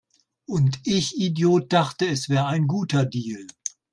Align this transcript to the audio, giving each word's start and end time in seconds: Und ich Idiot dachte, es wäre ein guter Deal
Und 0.47 0.79
ich 0.83 1.15
Idiot 1.21 1.71
dachte, 1.73 2.07
es 2.07 2.27
wäre 2.27 2.47
ein 2.47 2.65
guter 2.65 3.05
Deal 3.05 3.45